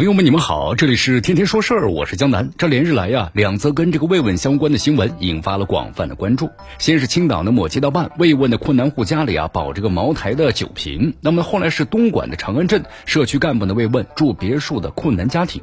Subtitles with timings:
[0.00, 2.50] 朋友们，你们好，这里是天天说事儿，我是江南。
[2.56, 6.48] 这连日来呀，两则跟这个慰问相关的新闻引发了广泛的关注。
[6.78, 11.12] 先是青岛的某街道办慰问的困难户家里啊，保这个茅台的酒瓶。
[11.20, 15.60] 那么后来是东莞的长安镇社区干部的慰问住别墅的困难家庭。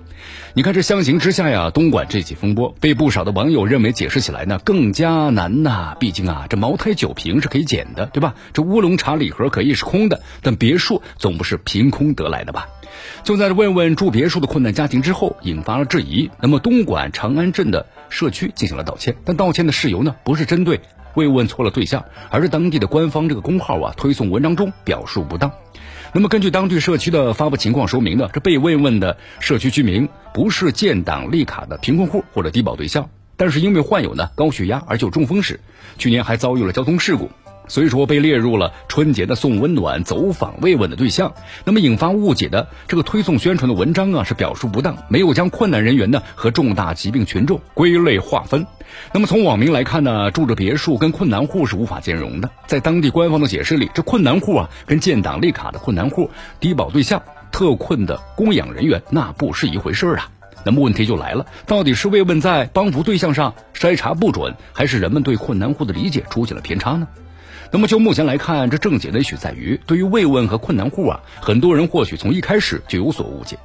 [0.54, 5.98] 你看这相形之下呀，东莞这起风波被不少的网友认为解释起来呢更加难呐。
[6.00, 8.36] 毕竟啊，这茅台酒瓶是可以捡的，对吧？
[8.54, 12.68] 这乌龙茶礼盒可以是空的，但别墅总不是凭空得来的吧？
[13.24, 16.30] 就在慰问住别墅的困难家庭之后，引发了质疑。
[16.42, 20.80] 那么，东莞长安镇的社区进行了道歉，但道歉的事由呢，不是针对
[21.16, 25.52] 慰问错了对象，而是当地的官方这个公号啊推送文章中表述不当。
[26.14, 35.60] 那么，根据当地社区的发布情况说明呢，这被慰问的社区居民不是建档立卡的贫困户或者低保对象，但是因为患有呢高血压而就中风时，
[35.98, 37.30] 去年还遭遇了交通事故。
[37.68, 41.34] 所以说被列入了春节的送温暖、走访慰问的对象。
[41.66, 48.66] 那么引发误解的这个推送宣传的文章啊，是表述不当，没有将困难人员呢和重大疾病群众归类划分。
[49.14, 52.50] 那么从网民来看呢，住着别墅跟困难户是无法兼容的。
[52.66, 57.22] 在当地官方的解释里，这困难户啊跟建档立卡的困难户、低保对象、
[57.52, 60.30] 特困的供养人员那不是一回事啊。
[60.64, 67.08] 那么问题就来了，到底是慰问在帮扶对象上筛查不准，还是人们对困难户的理解出现了偏差呢？
[67.72, 73.58] 那么就目前来看，这症结呢，许在于对于慰问和困难户啊，很多人或许从一开始就有所误解。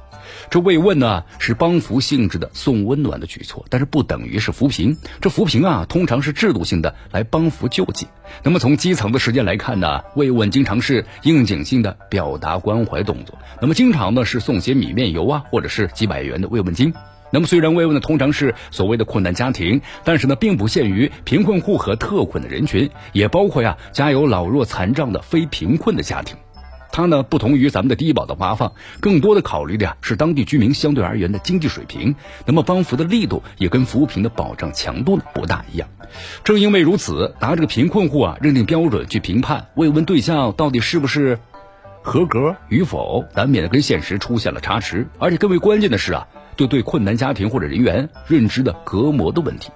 [0.49, 4.97] 这慰问呢是帮扶性质的送温暖的举措，但是不等于是扶贫。
[5.21, 8.07] 这扶贫啊，通常是制度性的来帮扶救济。
[8.43, 13.37] 那么从基层的时间来看呢，慰问经常是应景性的表达关怀动作。
[13.61, 16.93] 那么经常呢是送些米面油啊，或者是几百元的慰问金。
[17.33, 26.37] 那么虽然慰问的通常是所谓的困难家庭，但是呢，并不限于贫困户和特困的人群，也包括呀家有老弱残障的非贫困的家庭。
[26.91, 32.13] 它呢不同于咱们的低保的发放，更多的考虑的呀是当地居民相对而言的经济水平。
[32.45, 35.89] 那么帮扶的力度也跟扶贫的保障强度呢不大一样。
[36.43, 41.39] 正因为如此，拿这个贫困户啊认定标准去评判慰问对象到底是不是
[42.03, 45.07] 合格与否，难免的跟现实出现了差池。
[45.17, 46.27] 而且更为关键的是啊。
[46.55, 49.71] 就对困难家庭或者人员认知的隔膜的问题，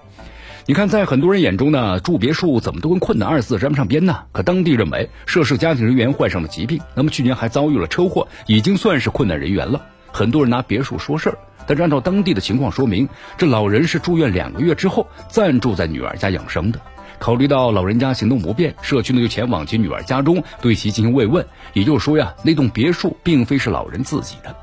[0.68, 4.26] 你看，在很多人眼中呢，住别墅怎么都跟困难二字沾不上边呢？
[4.32, 9.88] 可当地认为，涉事家庭人员患上了疾病，那么去年还遭遇了车祸，已经算是困难人员了。
[10.12, 13.10] 很多人拿别墅说事儿，但是按照当地的情况说明，
[13.40, 16.80] 这老人是住院两个月之后暂住在女儿家养生的。
[17.20, 21.46] 考虑到老人家行动不便，社区呢就前往其女儿家中对其进行慰问。
[21.74, 24.56] 也就是说呀，那栋别墅并非是老人自己的。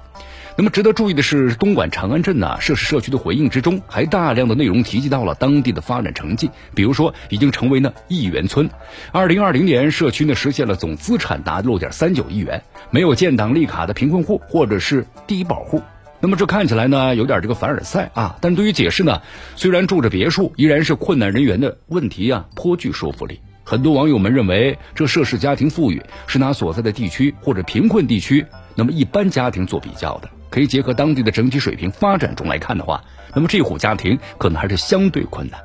[0.57, 8.71] 那么值得注意的是，东莞长安镇呢涉事社区的回应之中，还大量的内容提及到了当地的发展成绩，比如说已经成为呢亿元村，
[9.11, 15.83] 二零二零年社区呢实现了总资产达六点三九亿元，没有建档立卡的贫困户或者是低保户。
[16.25, 19.21] 那么这看起来呢有点这个凡尔赛啊，但对于解释呢，
[19.57, 23.39] 虽然住着别墅依然是困难人员的问题啊，颇具说服力。
[23.63, 28.43] 很多网友们认为，这涉事家庭富裕是拿所在的地区或者贫困地区
[28.75, 30.31] 那么一般家庭做比较的。
[30.49, 33.05] 可以结合当地的整体水平发展中来看的话，
[33.35, 35.61] 那么这户家庭可能还是相对困难。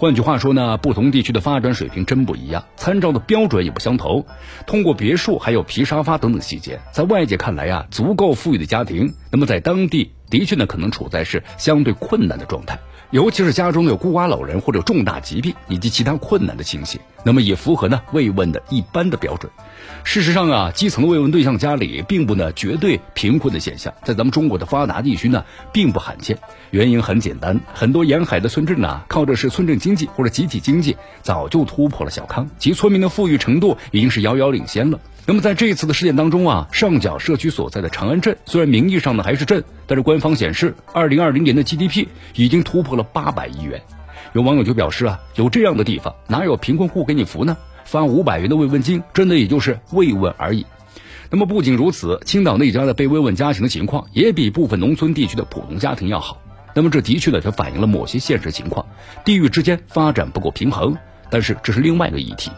[0.00, 4.24] 换句话说呢，不同地区的发展水平真不一样，参照的标准也不相同。
[4.66, 12.78] 通过别墅还有皮沙发等等细节，在外界看来呀，足够富裕的家庭，那么在当地的确呢可能处在是相对困难的状态。
[13.10, 19.50] 尤其是家中有孤寡老人或者重大疾病以及其他困难的情形，那么也符合呢慰问的一般的标准。
[20.04, 26.38] 事实上啊，基层的慰问对象家里并不呢绝对贫困的现象，在咱们中国的发达地区呢并不罕见。
[26.70, 35.00] 原因很简单，很多沿海的村镇呢靠的是村镇经济或者集体经济，早就突破了小康，其村民的富裕程度已经是遥遥领先了。
[35.26, 43.82] 那么在这一次的事件当中啊，上角社区所在的长安镇，虽然名义上呢还是镇，但是官方显示，二零二零年的 GDP 已经突破了八百亿元。
[44.32, 47.56] 有网友就表示啊，有这样的地方，哪有贫困户给你扶呢？
[47.84, 50.66] 发五百元的慰问金，真的也就是慰问而已。
[51.30, 56.40] 那么不仅如此，青岛那家的被慰问家庭的情况，也比部分农村地区的普通家庭要好。
[56.74, 58.86] 那么这的确呢，就反映了某些现实情况，
[59.24, 60.96] 地域之间发展不够平衡。
[61.30, 62.50] 但是这是另外一个议题。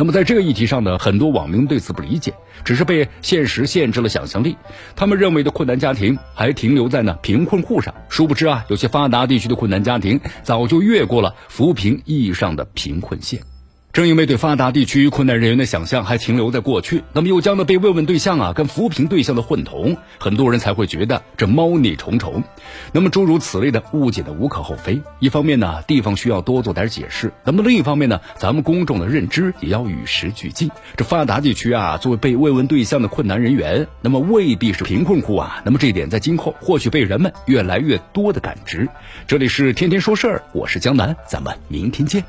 [0.00, 2.32] 那么在这个议题上呢，很多网民对此不理解，
[2.64, 4.56] 只是被现实限制了想象力。
[4.96, 13.42] 他们认为的困难家庭还停留在呢贫困户上，殊不知啊，有些发达地区的困难家庭早就越过了扶贫意义上的贫困线。
[13.92, 22.44] 正因为对发达地区困难人员的想象还停留在过去，那么又将呢被慰问对象啊跟扶贫对象的混同，很多人才会觉得这猫腻重重。
[22.92, 25.02] 那么诸如此类的误解呢无可厚非。
[25.18, 30.70] 一方面呢，地方需要多做点解释；那么另一方面呢，咱们公众的认知也要与时俱进。
[30.96, 35.60] 这发达地区啊，作为被慰问对象的困难人员，那么未必是贫困户啊。
[35.64, 38.88] 那么这一点在今后或许被人们越来越多的感知。
[39.26, 42.24] 这里是天天说事儿，我是江南，咱们明天见。